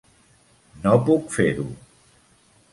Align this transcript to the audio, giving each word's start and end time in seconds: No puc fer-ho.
No 0.87 0.95
puc 1.11 1.29
fer-ho. 1.37 1.69